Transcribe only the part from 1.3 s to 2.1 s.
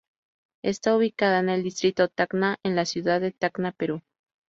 en el distrito